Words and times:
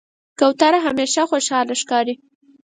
کوتره 0.39 0.77
همیشه 0.87 1.21
خوشحاله 1.29 1.73
ښکاري. 1.81 2.15